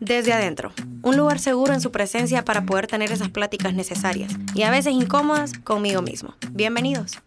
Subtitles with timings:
[0.00, 4.62] Desde adentro, un lugar seguro en su presencia para poder tener esas pláticas necesarias y
[4.62, 6.34] a veces incómodas conmigo mismo.
[6.50, 7.18] Bienvenidos.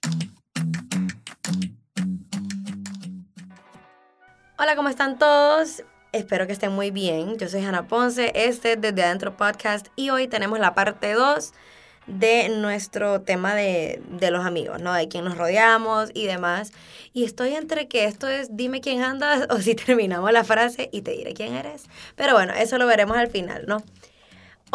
[4.57, 5.83] Hola, ¿cómo están todos?
[6.11, 7.37] Espero que estén muy bien.
[7.37, 11.53] Yo soy Hanna Ponce, este es Desde Adentro Podcast y hoy tenemos la parte 2
[12.07, 14.93] de nuestro tema de, de, los amigos, ¿no?
[14.93, 16.71] De quién nos rodeamos y demás.
[17.13, 21.01] Y estoy entre que esto es dime quién andas o si terminamos la frase y
[21.01, 21.85] te diré quién eres.
[22.15, 23.83] Pero bueno, eso lo veremos al final, ¿no?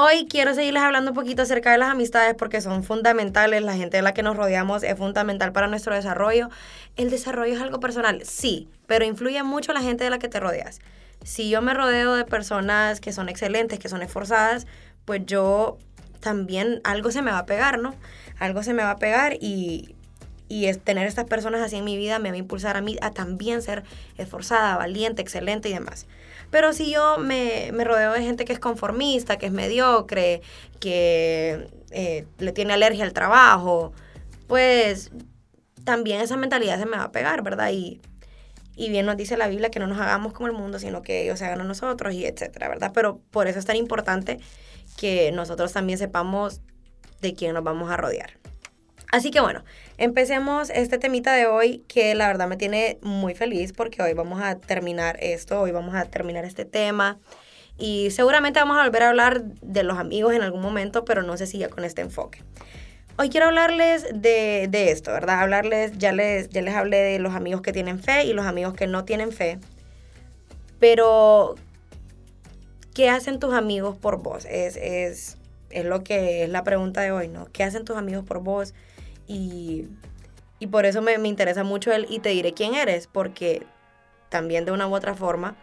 [0.00, 3.96] Hoy quiero seguirles hablando un poquito acerca de las amistades porque son fundamentales, la gente
[3.96, 6.50] de la que nos rodeamos es fundamental para nuestro desarrollo.
[6.94, 10.38] El desarrollo es algo personal, sí, pero influye mucho la gente de la que te
[10.38, 10.78] rodeas.
[11.24, 14.68] Si yo me rodeo de personas que son excelentes, que son esforzadas,
[15.04, 15.78] pues yo
[16.20, 17.94] también algo se me va a pegar, ¿no?
[18.38, 19.94] Algo se me va a pegar y,
[20.48, 22.96] y es, tener estas personas así en mi vida me va a impulsar a mí
[23.00, 23.84] a también ser
[24.16, 26.06] esforzada, valiente, excelente y demás.
[26.50, 30.40] Pero si yo me, me rodeo de gente que es conformista, que es mediocre,
[30.80, 33.92] que eh, le tiene alergia al trabajo,
[34.46, 35.10] pues
[35.84, 37.70] también esa mentalidad se me va a pegar, ¿verdad?
[37.70, 38.00] Y,
[38.78, 41.24] y bien nos dice la Biblia que no nos hagamos como el mundo, sino que
[41.24, 42.92] ellos se hagan a nosotros y etcétera, ¿verdad?
[42.94, 44.38] Pero por eso es tan importante
[44.96, 46.60] que nosotros también sepamos
[47.20, 48.38] de quién nos vamos a rodear.
[49.10, 49.64] Así que bueno,
[49.96, 54.40] empecemos este temita de hoy que la verdad me tiene muy feliz porque hoy vamos
[54.40, 57.18] a terminar esto, hoy vamos a terminar este tema
[57.78, 61.36] y seguramente vamos a volver a hablar de los amigos en algún momento, pero no
[61.36, 62.44] sé si ya con este enfoque.
[63.20, 65.40] Hoy quiero hablarles de, de esto, ¿verdad?
[65.40, 68.74] Hablarles, ya les, ya les hablé de los amigos que tienen fe y los amigos
[68.74, 69.58] que no tienen fe,
[70.78, 71.56] pero
[72.94, 74.44] ¿qué hacen tus amigos por vos?
[74.44, 75.36] Es, es,
[75.70, 77.46] es lo que es la pregunta de hoy, ¿no?
[77.46, 78.72] ¿Qué hacen tus amigos por vos?
[79.26, 79.88] Y,
[80.60, 83.66] y por eso me, me, interesa mucho el y te diré quién eres, porque
[84.28, 85.56] también de una u otra forma,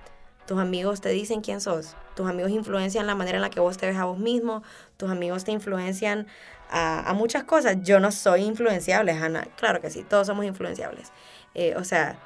[0.45, 1.95] tus amigos te dicen quién sos.
[2.15, 4.63] Tus amigos influencian la manera en la que vos te ves a vos mismo.
[4.97, 6.27] Tus amigos te influencian
[6.69, 7.77] a, a muchas cosas.
[7.81, 9.47] Yo no soy influenciable, Ana.
[9.57, 11.11] Claro que sí, todos somos influenciables.
[11.55, 12.19] Eh, o sea,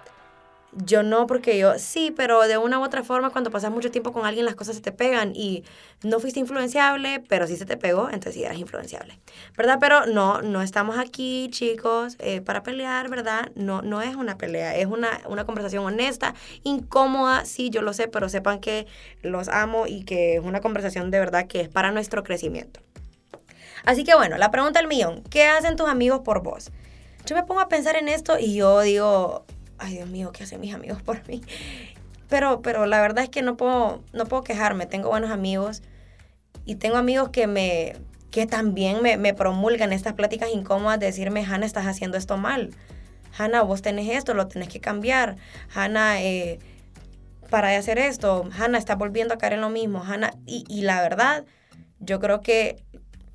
[0.73, 4.11] yo no, porque yo sí, pero de una u otra forma, cuando pasas mucho tiempo
[4.11, 5.63] con alguien, las cosas se te pegan y
[6.03, 9.19] no fuiste influenciable, pero sí se te pegó, entonces sí eras influenciable,
[9.57, 9.77] ¿verdad?
[9.79, 13.51] Pero no, no estamos aquí, chicos, eh, para pelear, ¿verdad?
[13.55, 18.07] No, no es una pelea, es una, una conversación honesta, incómoda, sí, yo lo sé,
[18.07, 18.85] pero sepan que
[19.23, 22.81] los amo y que es una conversación de verdad que es para nuestro crecimiento.
[23.85, 26.71] Así que bueno, la pregunta del millón, ¿qué hacen tus amigos por vos?
[27.25, 29.45] Yo me pongo a pensar en esto y yo digo,
[29.79, 31.41] ay Dios mío, ¿qué hacen mis amigos por mí?
[32.27, 35.81] Pero, pero la verdad es que no puedo, no puedo quejarme, tengo buenos amigos
[36.65, 37.95] y tengo amigos que me
[38.31, 42.69] que también me, me promulgan estas pláticas incómodas de decirme, Hanna, estás haciendo esto mal.
[43.35, 45.37] Hanna, vos tenés esto, lo tenés que cambiar.
[45.73, 46.59] Hanna, eh,
[47.49, 48.47] para de hacer esto.
[48.57, 50.03] Hanna, estás volviendo a caer en lo mismo.
[50.03, 51.45] Hanna, y, y la verdad,
[51.99, 52.83] yo creo que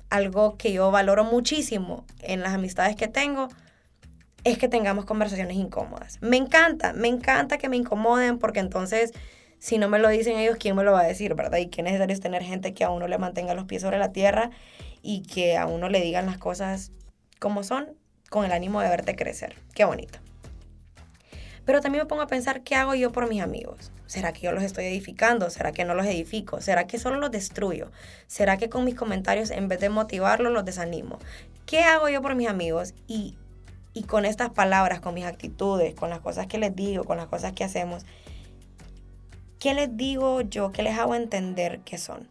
[0.09, 3.49] algo que yo valoro muchísimo en las amistades que tengo
[4.45, 6.19] es que tengamos conversaciones incómodas.
[6.21, 9.11] Me encanta, me encanta que me incomoden porque entonces
[9.57, 11.57] si no me lo dicen ellos, ¿quién me lo va a decir, verdad?
[11.57, 14.11] Y qué necesario es tener gente que a uno le mantenga los pies sobre la
[14.11, 14.51] tierra
[15.01, 16.91] y que a uno le digan las cosas
[17.39, 17.97] como son
[18.29, 19.55] con el ánimo de verte crecer.
[19.73, 20.19] Qué bonito.
[21.65, 23.91] Pero también me pongo a pensar, ¿qué hago yo por mis amigos?
[24.05, 25.49] ¿Será que yo los estoy edificando?
[25.49, 26.61] ¿Será que no los edifico?
[26.61, 27.91] ¿Será que solo los destruyo?
[28.27, 31.17] ¿Será que con mis comentarios, en vez de motivarlos, los desanimo?
[31.65, 32.93] ¿Qué hago yo por mis amigos?
[33.07, 33.35] Y
[33.95, 37.27] y con estas palabras, con mis actitudes, con las cosas que les digo, con las
[37.27, 38.05] cosas que hacemos,
[39.57, 40.73] ¿qué les digo yo?
[40.73, 42.29] ¿Qué les hago entender que son?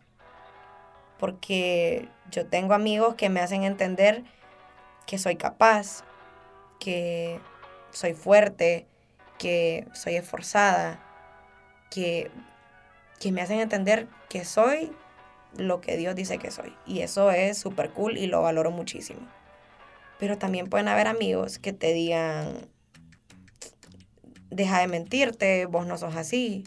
[1.19, 4.25] Porque yo tengo amigos que me hacen entender
[5.07, 6.05] que soy capaz,
[6.79, 7.41] que
[7.93, 8.87] soy fuerte,
[9.39, 11.01] que soy esforzada,
[11.91, 12.31] que,
[13.21, 14.93] que me hacen entender que soy
[15.57, 16.77] lo que Dios dice que soy.
[16.85, 19.27] Y eso es súper cool y lo valoro muchísimo.
[20.19, 22.69] Pero también pueden haber amigos que te digan,
[24.51, 26.65] deja de mentirte, vos no sos así,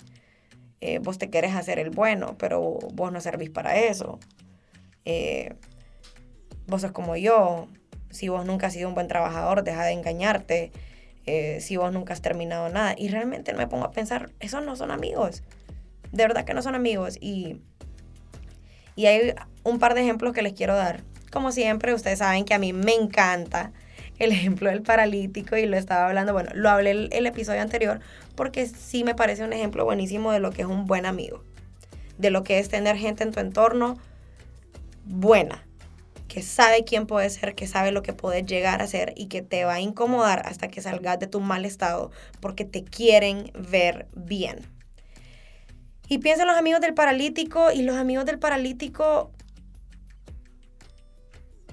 [0.82, 4.20] eh, vos te querés hacer el bueno, pero vos no servís para eso.
[5.06, 5.56] Eh,
[6.68, 7.68] vos sos como yo,
[8.10, 10.72] si vos nunca has sido un buen trabajador, deja de engañarte,
[11.26, 12.94] eh, si vos nunca has terminado nada.
[12.98, 15.44] Y realmente me pongo a pensar, esos no son amigos,
[16.12, 17.18] de verdad que no son amigos.
[17.20, 17.62] Y,
[18.96, 19.34] y hay
[19.64, 22.74] un par de ejemplos que les quiero dar como siempre, ustedes saben que a mí
[22.74, 23.72] me encanta
[24.20, 28.00] el ejemplo del paralítico y lo estaba hablando, bueno, lo hablé el, el episodio anterior
[28.36, 31.44] porque sí me parece un ejemplo buenísimo de lo que es un buen amigo,
[32.18, 33.98] de lo que es tener gente en tu entorno
[35.06, 35.64] buena,
[36.28, 39.42] que sabe quién puede ser, que sabe lo que puedes llegar a ser y que
[39.42, 44.08] te va a incomodar hasta que salgas de tu mal estado porque te quieren ver
[44.14, 44.60] bien.
[46.10, 49.32] Y piensa en los amigos del paralítico y los amigos del paralítico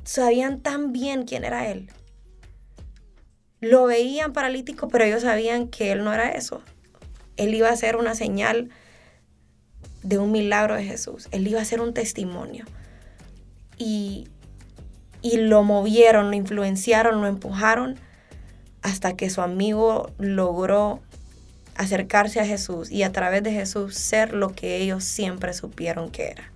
[0.04, 1.90] sabían tan bien quién era él.
[3.60, 6.62] Lo veían paralítico, pero ellos sabían que él no era eso.
[7.36, 8.70] Él iba a ser una señal
[10.02, 11.28] de un milagro de Jesús.
[11.30, 12.66] Él iba a ser un testimonio.
[13.78, 14.28] Y,
[15.22, 17.98] y lo movieron, lo influenciaron, lo empujaron
[18.82, 21.00] hasta que su amigo logró
[21.74, 26.28] acercarse a Jesús y a través de Jesús ser lo que ellos siempre supieron que
[26.28, 26.52] era.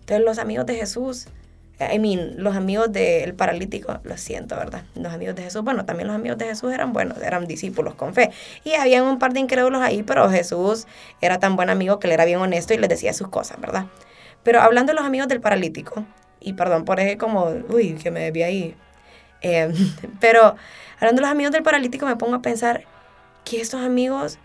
[0.00, 1.28] Entonces los amigos de Jesús
[1.80, 4.82] I mean, los amigos del paralítico, lo siento, ¿verdad?
[4.96, 8.14] Los amigos de Jesús, bueno, también los amigos de Jesús eran buenos, eran discípulos con
[8.14, 8.30] fe.
[8.64, 10.88] Y habían un par de incrédulos ahí, pero Jesús
[11.20, 13.86] era tan buen amigo que él era bien honesto y les decía sus cosas, ¿verdad?
[14.42, 16.04] Pero hablando de los amigos del paralítico,
[16.40, 18.76] y perdón por ese como, uy, que me debía ahí.
[19.40, 19.72] Eh,
[20.20, 20.56] pero
[20.96, 22.84] hablando de los amigos del paralítico, me pongo a pensar
[23.44, 24.38] que estos amigos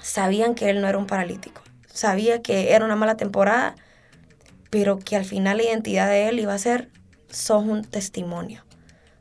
[0.00, 1.62] sabían que él no era un paralítico.
[1.86, 3.74] Sabía que era una mala temporada
[4.70, 6.88] pero que al final la identidad de él iba a ser,
[7.30, 8.64] sos un testimonio,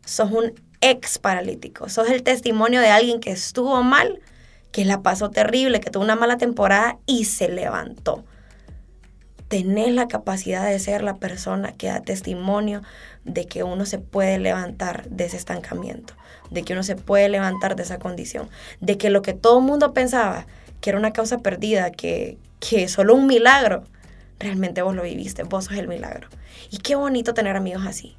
[0.06, 4.20] sos un ex paralítico, sos el testimonio de alguien que estuvo mal,
[4.72, 8.24] que la pasó terrible, que tuvo una mala temporada y se levantó.
[9.48, 12.82] Tenés la capacidad de ser la persona que da testimonio
[13.24, 16.14] de que uno se puede levantar de ese estancamiento,
[16.52, 18.50] de que uno se puede levantar de esa condición,
[18.82, 20.46] de que lo que todo el mundo pensaba
[20.82, 23.84] que era una causa perdida, que, que solo un milagro,
[24.40, 26.28] realmente vos lo viviste, vos sos el milagro.
[26.70, 28.18] Y qué bonito tener amigos así,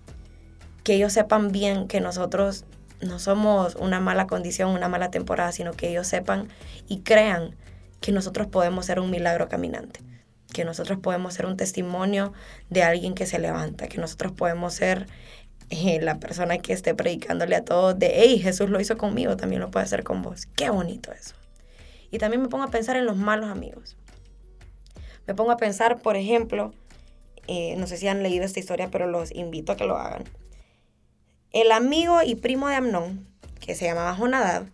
[0.84, 2.64] que ellos sepan bien que nosotros
[3.00, 6.48] no somos una mala condición, una mala temporada, sino que ellos sepan
[6.88, 7.54] y crean
[8.00, 10.00] que nosotros podemos ser un milagro caminante,
[10.52, 12.32] que nosotros podemos ser un testimonio
[12.70, 15.06] de alguien que se levanta, que nosotros podemos ser
[15.70, 19.60] eh, la persona que esté predicándole a todos de, hey, Jesús lo hizo conmigo, también
[19.60, 20.46] lo puede hacer con vos.
[20.56, 21.34] Qué bonito eso.
[22.10, 23.96] Y también me pongo a pensar en los malos amigos.
[25.28, 26.72] Me pongo a pensar, por ejemplo,
[27.48, 30.24] eh, no sé si han leído esta historia, pero los invito a que lo hagan.
[31.52, 33.28] El amigo y primo de Amnón,
[33.60, 34.70] que se llamaba Jonadab,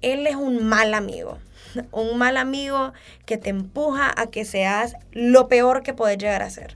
[0.00, 1.38] él es un mal amigo.
[1.92, 2.92] Un mal amigo
[3.24, 6.74] que te empuja a que seas lo peor que puedes llegar a ser.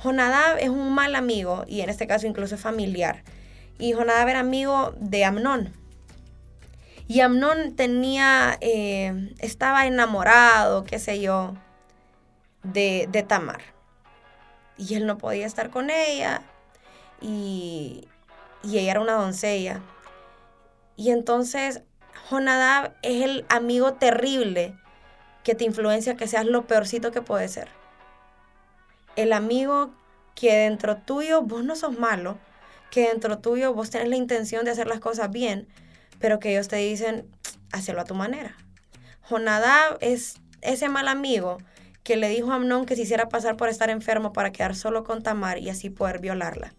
[0.00, 3.24] Jonadab es un mal amigo, y en este caso incluso familiar.
[3.78, 5.72] Y Jonadab era amigo de Amnón.
[7.08, 11.54] Y Amnón tenía, eh, estaba enamorado, qué sé yo,
[12.62, 13.60] de, Tamar.
[14.76, 16.42] Y él no podía estar con ella.
[17.20, 18.08] Y,
[18.62, 19.80] y ella era una doncella.
[20.96, 21.82] Y entonces
[22.28, 24.76] Jonadab es el amigo terrible
[25.44, 27.68] que te influencia que seas lo peorcito que puede ser.
[29.16, 29.94] El amigo
[30.34, 32.38] que dentro tuyo vos no sos malo,
[32.90, 35.66] que dentro tuyo vos tenés la intención de hacer las cosas bien,
[36.18, 37.26] pero que ellos te dicen,
[37.72, 38.56] hazlo a tu manera.
[39.28, 41.58] Jonadab es ese mal amigo
[42.02, 45.04] que le dijo a Amnón que se hiciera pasar por estar enfermo para quedar solo
[45.04, 46.74] con Tamar y así poder violarla.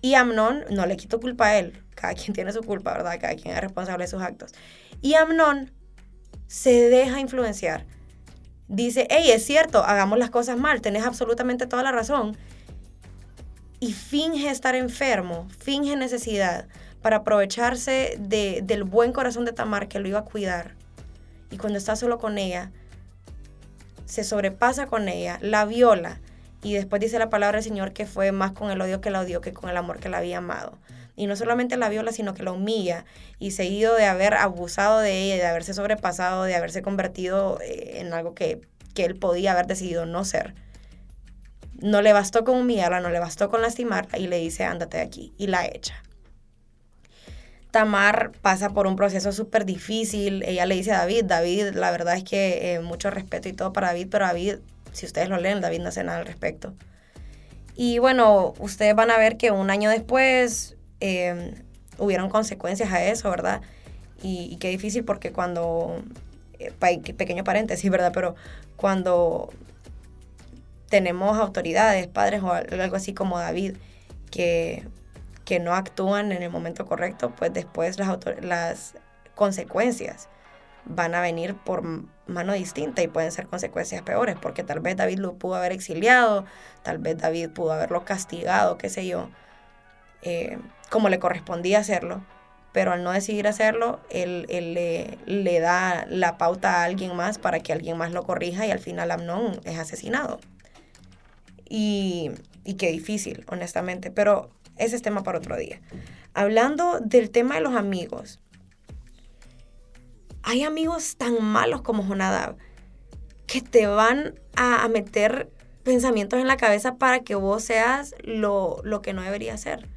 [0.00, 3.18] Y Amnón no le quitó culpa a él, cada quien tiene su culpa, ¿verdad?
[3.20, 4.52] Cada quien es responsable de sus actos.
[5.00, 5.72] Y Amnón
[6.46, 7.86] se deja influenciar.
[8.68, 12.36] Dice, hey, es cierto, hagamos las cosas mal, tenés absolutamente toda la razón.
[13.80, 16.68] Y finge estar enfermo, finge necesidad
[17.02, 20.74] para aprovecharse del buen corazón de Tamar que lo iba a cuidar.
[21.50, 22.72] Y cuando está solo con ella,
[24.06, 26.20] se sobrepasa con ella, la viola
[26.62, 29.20] y después dice la palabra del Señor que fue más con el odio que la
[29.20, 30.78] odió que con el amor que la había amado.
[31.14, 33.04] Y no solamente la viola, sino que la humilla
[33.38, 38.12] y seguido de haber abusado de ella, de haberse sobrepasado, de haberse convertido eh, en
[38.12, 38.62] algo que,
[38.94, 40.54] que él podía haber decidido no ser.
[41.74, 45.02] No le bastó con humillarla, no le bastó con lastimarla y le dice, ándate de
[45.02, 45.34] aquí.
[45.36, 46.02] Y la echa.
[47.74, 50.44] Tamar pasa por un proceso súper difícil.
[50.44, 53.72] Ella le dice a David, David, la verdad es que eh, mucho respeto y todo
[53.72, 54.58] para David, pero David,
[54.92, 56.72] si ustedes lo leen, David no hace nada al respecto.
[57.74, 61.50] Y bueno, ustedes van a ver que un año después em,
[61.98, 63.60] hubieron consecuencias a eso, ¿verdad?
[64.22, 66.00] Y, qué difícil porque cuando,
[66.60, 66.70] eh,
[67.16, 68.12] pequeño paréntesis, ¿verdad?
[68.14, 68.36] Pero
[68.76, 69.52] cuando
[70.90, 73.78] tenemos autoridades, padres o algo así como David,
[74.30, 74.84] que
[75.44, 78.94] que no actúan en el momento correcto, pues después las, las
[79.34, 80.28] consecuencias
[80.86, 81.82] van a venir por
[82.26, 86.44] mano distinta y pueden ser consecuencias peores, porque tal vez David lo pudo haber exiliado,
[86.82, 89.30] tal vez David pudo haberlo castigado, qué sé yo,
[90.22, 90.58] eh,
[90.90, 92.22] como le correspondía hacerlo,
[92.72, 97.60] pero al no decidir hacerlo, él, le, le, da la pauta a alguien más para
[97.60, 100.40] que alguien más lo corrija y al final Amnón es asesinado.
[101.68, 102.32] Y,
[102.64, 105.80] y qué difícil, honestamente, pero ese es tema para otro día.
[106.32, 108.40] Hablando del tema de los amigos,
[110.42, 112.56] hay amigos tan malos como Jonadab
[113.46, 115.50] que te van a, meter
[115.82, 119.88] pensamientos en la cabeza para que vos seas lo, lo que no debería ser.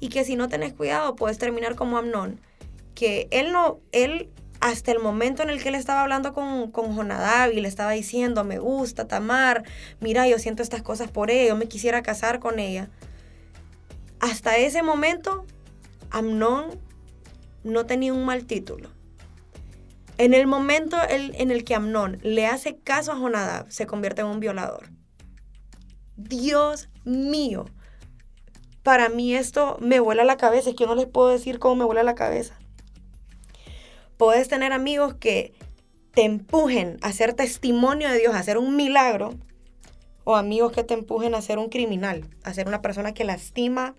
[0.00, 2.40] Y que si no tenés cuidado puedes terminar como Amnón,
[2.94, 6.94] que él no, él hasta el momento en el que él estaba hablando con, con
[6.94, 9.64] Jonadab y le estaba diciendo, me gusta Tamar,
[10.00, 12.88] mira, yo siento estas cosas por ella, yo me quisiera casar con ella.
[14.24, 15.44] Hasta ese momento,
[16.10, 16.80] Amnón
[17.62, 18.88] no tenía un mal título.
[20.16, 24.28] En el momento en el que Amnón le hace caso a Jonadab, se convierte en
[24.28, 24.88] un violador.
[26.16, 27.66] Dios mío.
[28.82, 30.70] Para mí esto me vuela la cabeza.
[30.70, 32.58] Es que no les puedo decir cómo me vuela la cabeza.
[34.16, 35.52] Puedes tener amigos que
[36.14, 39.34] te empujen a ser testimonio de Dios, a hacer un milagro.
[40.26, 43.94] O amigos que te empujen a ser un criminal, a ser una persona que lastima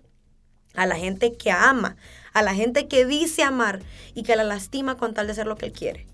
[0.76, 1.96] a la gente que ama,
[2.32, 3.80] a la gente que dice amar
[4.14, 6.06] y que la lastima con tal de ser lo que él quiere.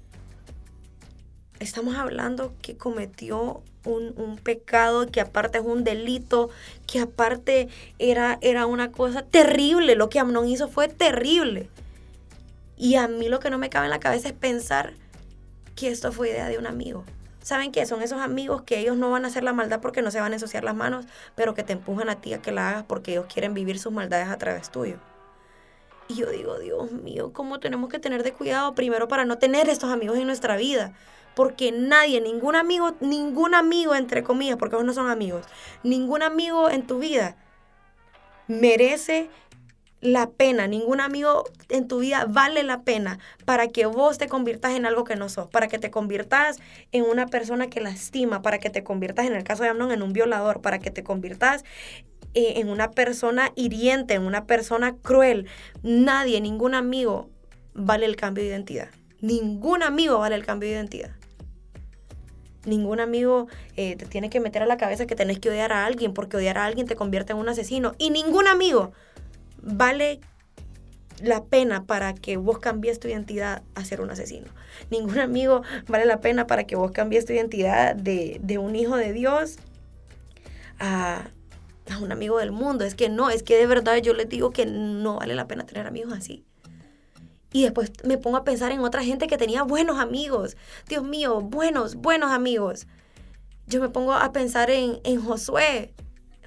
[1.59, 6.51] Estamos hablando que cometió un, pecado, que aparte es un delito,
[6.87, 9.95] que aparte era, era una cosa terrible.
[9.95, 11.69] Lo que Amnón hizo fue terrible.
[12.77, 14.95] Y a mí lo que no me cabe en la cabeza es pensar
[15.77, 17.05] que esto fue idea de un amigo.
[17.43, 17.87] ¿Saben qué?
[17.87, 20.33] Son esos amigos que ellos no van a hacer la maldad porque no se van
[20.33, 23.13] a ensuciar las manos, pero que te empujan a ti a que la hagas porque
[23.13, 24.97] ellos quieren vivir sus maldades a través tuyo.
[26.09, 29.69] Y yo digo, Dios mío, ¿cómo tenemos que tener de cuidado primero para no tener
[29.69, 30.93] estos amigos en nuestra vida?
[31.35, 35.47] Porque nadie, ningún amigo, ningún amigo, entre comillas, porque ellos no son amigos,
[35.83, 37.37] ningún amigo en tu vida
[38.47, 39.31] merece
[40.03, 44.73] la pena, ningún amigo en tu vida vale la pena para que vos te conviertas
[44.73, 46.59] en algo que no sos, para que te conviertas
[46.91, 50.03] en una persona que lastima, para que te conviertas, en el caso de Amnon, en
[50.03, 51.65] un violador, para que te conviertas
[52.35, 55.47] eh, en una persona hiriente, en una persona cruel.
[55.85, 57.31] Nadie, ningún amigo
[57.73, 58.89] vale el cambio de identidad.
[59.21, 61.13] Ningún amigo vale el cambio de identidad.
[62.65, 65.87] Ningún amigo eh, te tiene que meter a la cabeza que tenés que odiar a
[65.87, 67.95] alguien porque odiar a alguien te convierte en un asesino.
[67.99, 68.93] Y ningún amigo
[69.63, 70.21] vale
[71.23, 74.49] la pena para que vos cambies tu identidad a ser un asesino.
[74.91, 79.13] Ningún amigo vale la pena para que vos cambies tu identidad de, un hijo de
[79.13, 79.57] Dios
[80.79, 81.29] a,
[81.91, 82.85] a, un amigo del mundo.
[82.85, 85.65] Es que no, es que de verdad yo les digo que no vale la pena
[85.65, 86.45] tener amigos así.
[87.53, 90.57] Y después me pongo a pensar en otra gente que tenía buenos amigos.
[90.89, 92.87] Dios mío, buenos, buenos amigos.
[93.67, 95.93] Yo me pongo a pensar en, en Josué.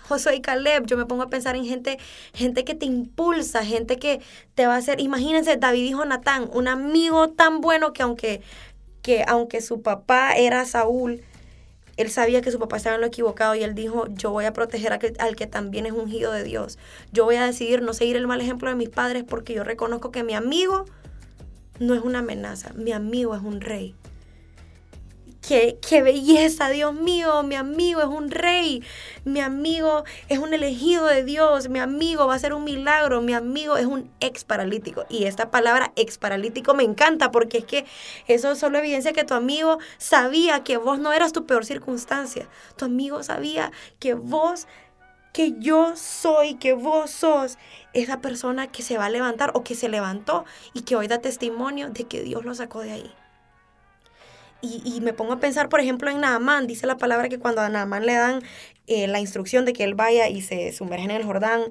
[0.08, 1.98] Josué y Caleb, yo me pongo a pensar en gente,
[2.34, 4.22] gente que te impulsa, gente que
[4.54, 8.42] te va a hacer, imagínense David y Jonatán, un amigo tan bueno que aunque,
[9.02, 11.22] que aunque su papá era Saúl,
[11.98, 14.54] él sabía que su papá estaba en lo equivocado y él dijo, yo voy a
[14.54, 16.78] proteger al que también es ungido de Dios.
[17.14, 20.12] Yo voy a decidir no seguir el mal ejemplo de mis padres porque yo reconozco
[20.12, 20.86] que mi amigo
[21.80, 23.96] no es una amenaza, mi amigo es un rey.
[25.48, 28.82] Qué, belleza, Dios mío, mi amigo es un rey,
[29.26, 33.36] mi amigo es un elegido de Dios, mi amigo va a ser un milagro, mi
[33.36, 35.06] amigo es un ex paralítico.
[35.08, 37.86] Y esta palabra ex paralítico me encanta porque es que
[38.28, 42.50] eso solo evidencia que tu amigo sabía que vos no eras tu peor circunstancia.
[42.76, 44.66] Tu amigo sabía que vos,
[45.32, 47.60] que yo soy, que vos sos
[47.94, 51.20] esa persona que se va a levantar o que se levantó y que hoy da
[51.20, 53.25] testimonio de que Dios lo sacó de ahí.
[54.66, 56.68] Y, me pongo a pensar, por ejemplo, en Naamán.
[56.68, 58.42] Dice la palabra que cuando a Naamán le dan
[58.88, 61.62] eh, la instrucción de que él vaya y se sumerge en el Jordán,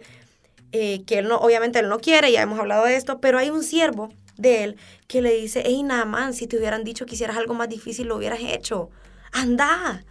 [0.73, 3.51] eh, que él no, obviamente él no quiere, ya hemos hablado de esto, pero hay
[3.51, 7.37] un siervo de él que le dice, hey Naamán, si te hubieran dicho que hicieras
[7.37, 8.91] algo más difícil, lo hubieras hecho.
[9.33, 10.05] Anda.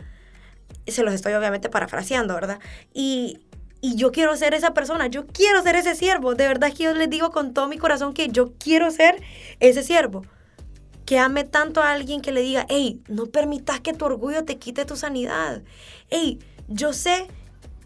[0.86, 2.60] Se los estoy obviamente parafraseando, ¿verdad?
[2.94, 3.40] Y,
[3.80, 6.36] y yo quiero ser esa persona, yo quiero ser ese siervo.
[6.36, 9.22] De verdad que yo les digo con todo mi corazón que yo quiero ser
[9.62, 10.24] ese siervo
[11.06, 14.58] que ame tanto a alguien que le diga, hey, no permitas que tu orgullo te
[14.58, 15.62] quite tu sanidad.
[16.10, 17.28] Hey, yo sé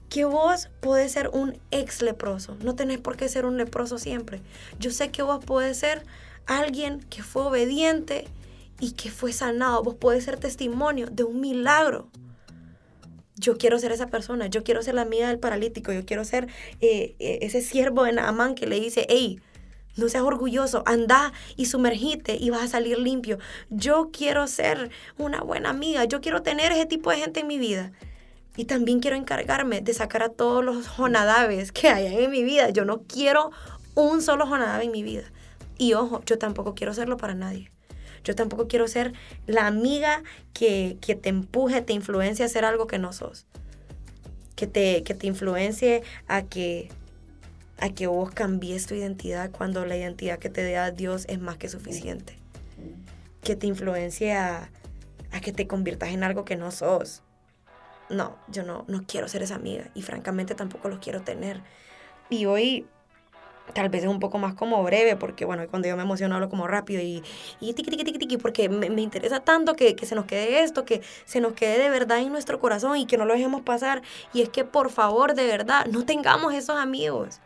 [0.09, 4.41] que vos podés ser un ex leproso, no tenés por qué ser un leproso siempre.
[4.79, 6.03] Yo sé que vos podés ser
[6.45, 8.25] alguien que fue obediente
[8.79, 9.83] y que fue sanado.
[9.83, 12.09] Vos podés ser testimonio de un milagro.
[13.35, 16.47] Yo quiero ser esa persona, yo quiero ser la amiga del paralítico, yo quiero ser
[16.81, 19.39] eh, eh, ese siervo de Naamán que le dice, hey,
[19.97, 23.39] no seas orgulloso, anda y sumergite y vas a salir limpio.
[23.69, 27.57] Yo quiero ser una buena amiga, yo quiero tener ese tipo de gente en mi
[27.57, 27.91] vida.
[28.55, 32.69] Y también quiero encargarme de sacar a todos los jonadaves que hayan en mi vida.
[32.69, 33.51] Yo no quiero
[33.93, 35.23] un solo jonadave en mi vida.
[35.77, 37.71] Y ojo, yo tampoco quiero serlo para nadie.
[38.23, 39.13] Yo tampoco quiero ser
[39.45, 40.23] la amiga
[40.53, 43.45] que, que te empuje, te influencie a hacer algo que no sos.
[44.55, 46.89] Que te, que te influencie a que
[47.79, 51.57] a que vos cambies tu identidad cuando la identidad que te da Dios es más
[51.57, 52.37] que suficiente.
[53.43, 54.69] que te influencie a,
[55.41, 57.23] que te conviertas en algo que no sos.
[58.09, 61.61] No, yo no, no quiero ser esa amiga y francamente tampoco los quiero tener.
[62.29, 62.87] Y hoy
[63.73, 66.49] tal vez es un poco más como breve, porque bueno, cuando yo me emociono hablo
[66.49, 67.23] como rápido y,
[67.59, 70.63] y tiqui, tiqui, tiqui, tiqui, porque me, me interesa tanto que, que, se nos quede
[70.63, 73.61] esto, que se nos quede de verdad en nuestro corazón y que no lo dejemos
[73.61, 74.01] pasar.
[74.33, 77.39] Y es que por favor, de verdad, no tengamos esos amigos.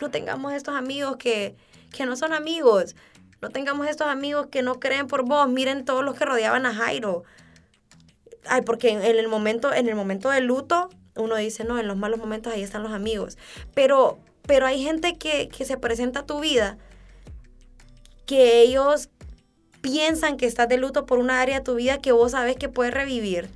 [0.00, 1.56] No tengamos estos amigos que,
[1.92, 2.96] que no son amigos.
[3.40, 5.48] No tengamos estos amigos que no creen por vos.
[5.48, 7.24] Miren todos los que rodeaban a Jairo.
[8.46, 11.96] Ay, porque en el momento, en el momento del luto, uno dice, no, en los
[11.96, 13.38] malos momentos ahí están los amigos.
[13.74, 16.78] Pero pero hay gente que, se presenta a tu vida
[18.26, 19.10] que ellos
[19.80, 22.68] piensan que estás de luto por una área de tu vida que vos sabes que
[22.68, 23.48] puedes revivir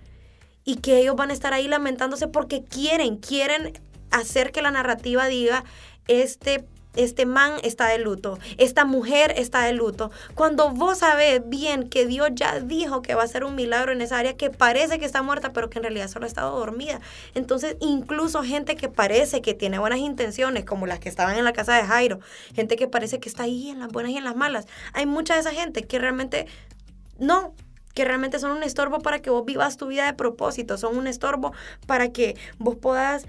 [0.64, 3.72] y que ellos van a estar ahí lamentándose porque quieren, quieren
[4.10, 5.64] hacer que la narrativa diga,
[6.08, 6.64] este
[6.96, 10.10] este man está de luto, esta mujer está de luto.
[10.34, 14.00] Cuando vos sabes bien que Dios ya dijo que va a ser un milagro en
[14.02, 17.00] esa área que parece que está muerta, pero que en realidad solo ha estado dormida.
[17.34, 21.52] Entonces, incluso gente que parece que tiene buenas intenciones, como las que estaban en la
[21.52, 22.18] casa de Jairo,
[22.54, 25.34] gente que parece que está ahí en las buenas y en las malas, hay mucha
[25.34, 26.46] de esa gente que realmente
[27.18, 27.54] no,
[27.94, 31.06] que realmente son un estorbo para que vos vivas tu vida de propósito, son un
[31.06, 31.52] estorbo
[31.86, 33.26] para que vos puedas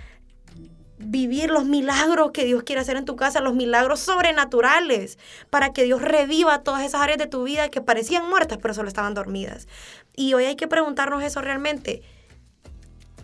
[1.03, 5.17] vivir los milagros que Dios quiere hacer en tu casa, los milagros sobrenaturales,
[5.49, 8.87] para que Dios reviva todas esas áreas de tu vida que parecían muertas, pero solo
[8.87, 9.67] estaban dormidas.
[10.15, 12.01] Y hoy hay que preguntarnos eso realmente.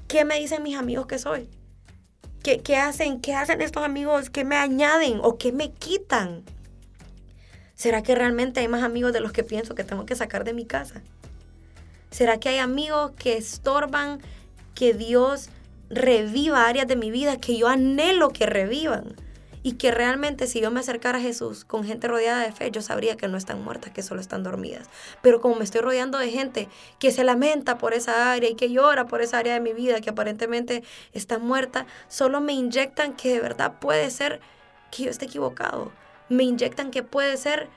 [0.08, 1.50] ¿Qué me dicen mis amigos que soy?
[2.44, 3.20] ¿Qué, qué hacen?
[3.20, 4.30] ¿Qué hacen estos amigos?
[4.30, 6.44] ¿Qué me añaden o qué me quitan?
[7.76, 10.54] ¿Será que realmente hay más amigos de los que pienso que tengo que sacar de
[10.54, 11.02] mi casa?
[12.10, 14.20] ¿Será que hay amigos que estorban
[14.74, 15.50] que Dios
[15.90, 19.16] reviva áreas de mi vida que yo anhelo que revivan.
[19.64, 22.82] Y que realmente si yo me acercara a Jesús con gente rodeada de fe, yo
[22.82, 24.88] sabría que no están muertas, que solo están dormidas.
[25.22, 28.70] Pero como me estoy rodeando de gente que se lamenta por esa área y que
[28.70, 33.34] llora por esa área de mi vida que aparentemente está muerta, solo me inyectan que
[33.34, 34.40] de verdad puede ser
[34.90, 35.92] que yo esté equivocado.
[36.30, 37.68] Me inyectan que puede ser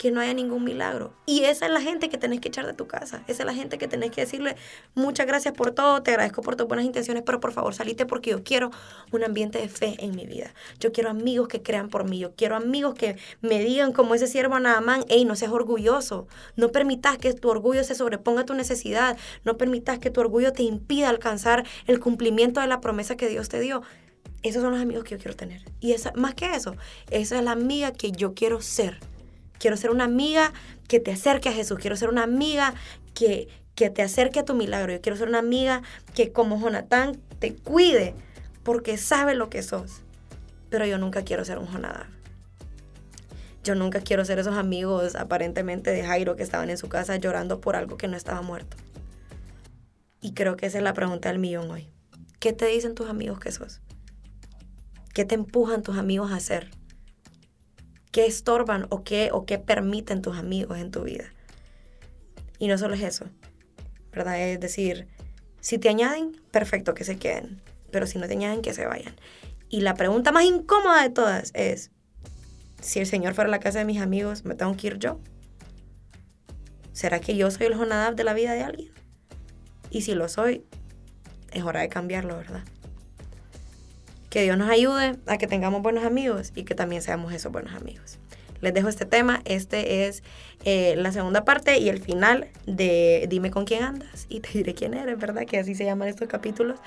[0.00, 1.12] que no haya ningún milagro.
[1.26, 3.22] Y esa es la gente que tenés que echar de tu casa.
[3.26, 4.56] Esa es la gente que tenés que decirle
[4.94, 8.30] muchas gracias por todo, te agradezco por tus buenas intenciones, pero por favor salite porque
[8.30, 8.70] yo quiero
[9.12, 10.54] un ambiente de fe en mi vida.
[10.78, 12.18] Yo quiero amigos que crean por mí.
[12.18, 16.28] Yo quiero amigos que me digan como ese siervo Naamán, hey, no seas orgulloso.
[16.56, 19.18] No permitas que tu orgullo se sobreponga a tu necesidad.
[19.44, 23.50] No permitas que tu orgullo te impida alcanzar el cumplimiento de la promesa que Dios
[23.50, 23.82] te dio.
[24.42, 25.60] Esos son los amigos que yo quiero tener.
[25.78, 26.74] Y esa, más que eso,
[27.10, 28.98] esa es la amiga que yo quiero ser
[29.60, 30.54] Quiero ser una amiga
[30.88, 31.78] que te acerque a Jesús.
[31.78, 32.72] Quiero ser una amiga
[33.12, 34.90] que, que te acerque a tu milagro.
[34.90, 35.82] Yo quiero ser una amiga
[36.14, 38.14] que como Jonatán te cuide
[38.62, 40.00] porque sabe lo que sos.
[40.70, 42.06] Pero yo nunca quiero ser un Jonadab.
[43.62, 47.60] Yo nunca quiero ser esos amigos aparentemente de Jairo que estaban en su casa llorando
[47.60, 48.78] por algo que no estaba muerto.
[50.22, 51.86] Y creo que esa es la pregunta del millón hoy.
[52.38, 53.82] ¿Qué te dicen tus amigos que sos?
[55.12, 56.79] ¿Qué te empujan tus amigos a hacer?
[58.10, 61.32] Qué estorban o qué, o qué permiten tus amigos en tu vida.
[62.58, 63.26] Y no solo es eso,
[64.12, 64.40] ¿verdad?
[64.40, 65.08] Es decir,
[65.60, 69.14] si te añaden, perfecto, que se queden, pero si no te añaden, que se vayan.
[69.68, 71.90] Y la pregunta más incómoda de todas es,
[72.80, 75.20] si el Señor fuera a la casa de mis amigos, ¿me tengo que ir yo?
[76.92, 78.92] ¿Será que yo soy el Jonadab de la vida de alguien?
[79.90, 80.64] Y si lo soy,
[81.52, 82.62] es hora de cambiarlo, ¿verdad?
[84.30, 87.74] Que Dios nos ayude a que tengamos buenos amigos y que también seamos esos buenos
[87.74, 88.18] amigos.
[88.60, 89.42] Les dejo este tema.
[89.44, 90.22] Este es
[90.64, 94.74] eh, la segunda parte y el final de Dime con quién andas y te diré
[94.74, 95.46] quién eres, ¿verdad?
[95.46, 96.78] Que así se llaman estos capítulos.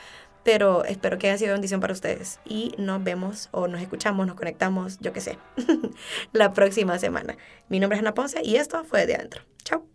[0.44, 2.40] Pero espero que haya sido bendición para ustedes.
[2.46, 5.38] Y nos vemos o nos escuchamos, nos conectamos, yo qué sé,
[6.34, 7.38] la próxima semana.
[7.70, 9.42] Mi nombre es Ana Ponce y esto fue de adentro.
[9.64, 9.93] Chao.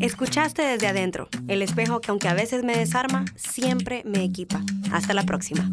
[0.00, 4.60] Escuchaste desde adentro, el espejo que aunque a veces me desarma, siempre me equipa.
[4.92, 5.70] Hasta la próxima.